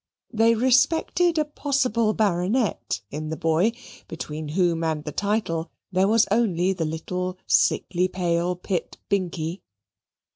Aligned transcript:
They 0.33 0.55
respected 0.55 1.37
a 1.37 1.45
possible 1.45 2.13
baronet 2.15 3.01
in 3.11 3.29
the 3.29 3.37
boy, 3.37 3.73
between 4.07 4.47
whom 4.47 4.83
and 4.83 5.03
the 5.03 5.11
title 5.11 5.69
there 5.91 6.07
was 6.07 6.25
only 6.31 6.73
the 6.73 6.85
little 6.85 7.37
sickly 7.45 8.07
pale 8.07 8.55
Pitt 8.55 8.97
Binkie. 9.11 9.61